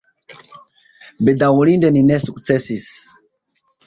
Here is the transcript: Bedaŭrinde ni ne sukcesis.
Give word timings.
Bedaŭrinde 1.27 1.91
ni 1.97 2.01
ne 2.07 2.17
sukcesis. 2.23 2.87